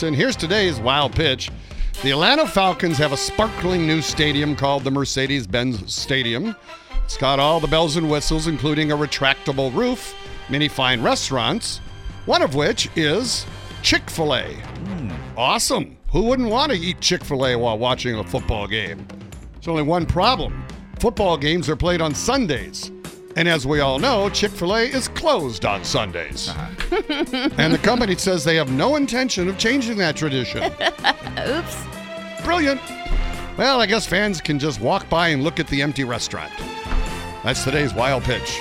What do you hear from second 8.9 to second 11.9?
a retractable roof, many fine restaurants,